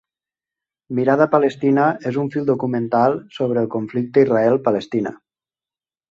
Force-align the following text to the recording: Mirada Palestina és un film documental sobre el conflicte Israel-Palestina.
Mirada 0.99 1.25
Palestina 1.33 1.83
és 2.11 2.15
un 2.21 2.31
film 2.35 2.47
documental 2.47 3.17
sobre 3.35 3.61
el 3.65 3.69
conflicte 3.75 4.23
Israel-Palestina. 4.27 5.13